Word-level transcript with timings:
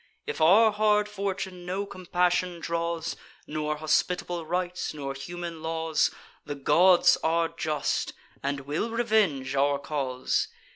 If 0.25 0.41
our 0.41 0.71
hard 0.71 1.07
fortune 1.07 1.63
no 1.63 1.85
compassion 1.85 2.59
draws, 2.59 3.15
Nor 3.45 3.75
hospitable 3.75 4.47
rights, 4.47 4.95
nor 4.95 5.13
human 5.13 5.61
laws, 5.61 6.09
The 6.43 6.55
gods 6.55 7.17
are 7.23 7.49
just, 7.49 8.13
and 8.41 8.61
will 8.61 8.89
revenge 8.89 9.55
our 9.55 9.77
cause. 9.77 10.47